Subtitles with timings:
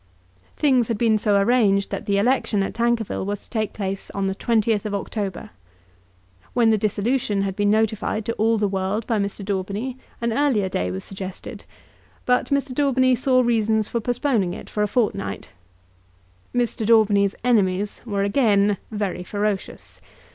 [0.57, 4.25] Things had been so arranged that the election at Tankerville was to take place on
[4.25, 5.51] the 20th of October.
[6.55, 9.45] When the dissolution had been notified to all the world by Mr.
[9.45, 11.65] Daubeny an earlier day was suggested;
[12.25, 12.73] but Mr.
[12.73, 15.49] Daubeny saw reasons for postponing it for a fortnight.
[16.51, 16.83] Mr.
[16.83, 20.01] Daubeny's enemies were again very ferocious.